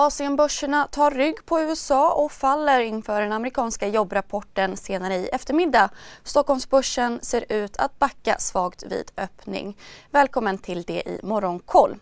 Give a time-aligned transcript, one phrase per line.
[0.00, 5.90] Asienbörserna tar rygg på USA och faller inför den amerikanska jobbrapporten senare i eftermiddag.
[6.24, 9.76] Stockholmsbörsen ser ut att backa svagt vid öppning.
[10.10, 11.96] Välkommen till det i Morgonkoll.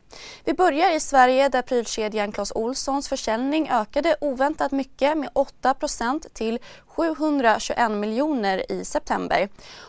[0.45, 5.31] Vi börjar i Sverige där prylkedjan Clas Ohlsons försäljning ökade oväntat mycket med
[5.63, 9.49] 8% till 721 miljoner i september.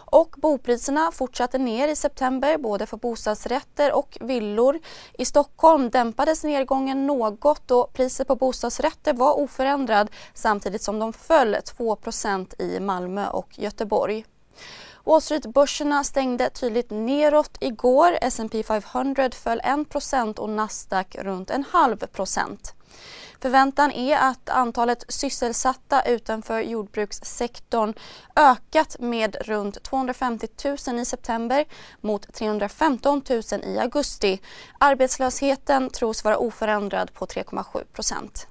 [0.10, 4.80] Och bopriserna fortsatte ner i september både för bostadsrätter och villor.
[5.18, 11.56] I Stockholm dämpades nedgången något och priset på bostadsrätter var oförändrad samtidigt som de föll
[11.56, 14.26] 2% i Malmö och Göteborg.
[15.04, 18.18] Wall Street-börserna stängde tydligt neråt igår.
[18.22, 22.74] S&P 500 föll 1 och Nasdaq runt en halv procent.
[23.42, 27.94] Förväntan är att antalet sysselsatta utanför jordbrukssektorn
[28.36, 30.48] ökat med runt 250
[30.88, 31.66] 000 i september
[32.02, 34.42] mot 315 000 i augusti.
[34.80, 38.48] Arbetslösheten tros vara oförändrad på 3,7 procent.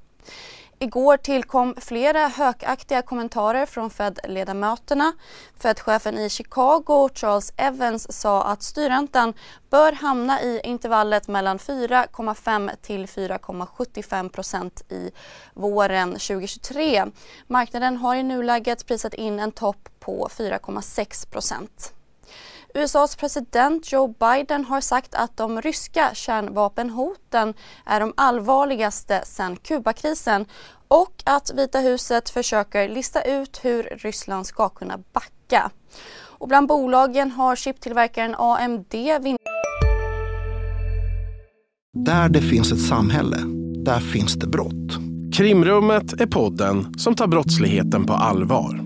[0.79, 5.13] Igår tillkom flera hökaktiga kommentarer från Fed-ledamöterna.
[5.59, 9.35] Fed-chefen i Chicago, Charles Evans, sa att styrräntan
[9.71, 15.11] bör hamna i intervallet mellan 4,5 till 4,75 procent i
[15.55, 17.07] våren 2023.
[17.47, 21.93] Marknaden har i nuläget prisat in en topp på 4,6 procent.
[22.77, 30.45] USAs president Joe Biden har sagt att de ryska kärnvapenhoten är de allvarligaste sedan Kubakrisen
[30.89, 35.71] och att Vita huset försöker lista ut hur Ryssland ska kunna backa.
[36.39, 39.37] Och bland bolagen har chiptillverkaren AMD vinn...
[41.93, 43.39] Där det finns ett samhälle,
[43.85, 44.93] där finns det brott.
[45.37, 48.86] Krimrummet är podden som tar brottsligheten på allvar.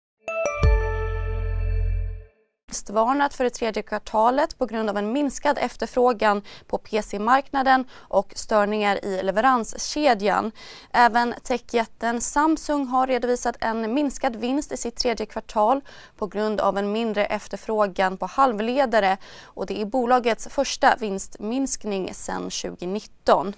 [2.89, 9.05] varnat för det tredje kvartalet på grund av en minskad efterfrågan på PC-marknaden och störningar
[9.05, 10.51] i leveranskedjan.
[10.93, 15.81] Även techjätten Samsung har redovisat en minskad vinst i sitt tredje kvartal
[16.17, 22.41] på grund av en mindre efterfrågan på halvledare och det är bolagets första vinstminskning sedan
[22.41, 23.53] 2019.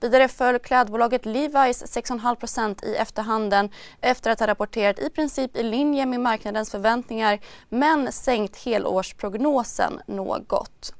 [0.00, 3.70] Vidare föll klädbolaget Levi's 6,5% i efterhanden
[4.00, 10.94] efter att ha rapporterat i princip i linje med marknadens förväntningar men sänkt helårsprognosen något.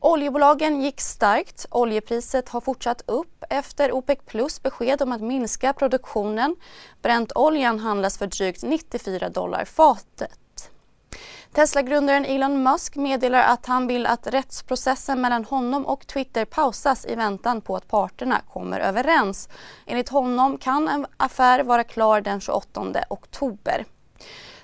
[0.00, 1.66] Oljebolagen gick starkt.
[1.70, 6.56] Oljepriset har fortsatt upp efter OPEC plus besked om att minska produktionen.
[7.02, 10.41] Brentoljan handlas för drygt 94 dollar fatet.
[11.54, 17.14] Tesla-grundaren Elon Musk meddelar att han vill att rättsprocessen mellan honom och Twitter pausas i
[17.14, 19.48] väntan på att parterna kommer överens.
[19.86, 23.84] Enligt honom kan en affär vara klar den 28 oktober.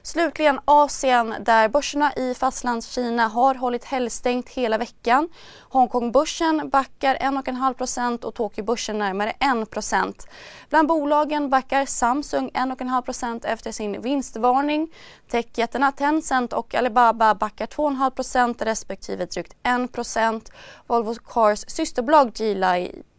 [0.08, 5.28] Slutligen Asien där börserna i fastlandskina har hållit helgstängt hela veckan.
[5.60, 10.28] Hongkongbörsen backar 1,5% och Tokyobörsen närmare 1%
[10.70, 14.92] Bland bolagen backar Samsung 1,5% efter sin vinstvarning.
[15.30, 20.52] Techjättarna Tencent och Alibaba backar 2,5% respektive drygt 1
[20.86, 22.32] Volvo Cars systerbolag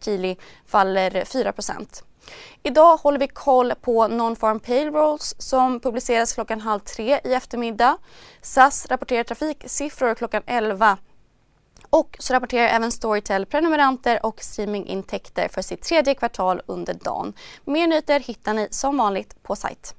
[0.02, 0.36] Geely
[0.66, 1.52] faller 4
[2.62, 7.96] Idag håller vi koll på Non-Farm Payrolls som publiceras klockan halv tre i eftermiddag.
[8.42, 10.98] SAS rapporterar trafiksiffror klockan 11
[11.90, 17.32] och så rapporterar även Storytel prenumeranter och streamingintäkter för sitt tredje kvartal under dagen.
[17.64, 19.94] Mer nyheter hittar ni som vanligt på sajt.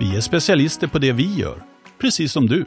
[0.00, 1.62] Vi är specialister på det vi gör,
[1.98, 2.66] precis som du.